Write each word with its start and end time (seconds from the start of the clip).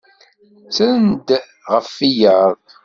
Ttren-d 0.65 1.27
ɣef 1.71 1.87
wiyaḍ. 1.99 2.55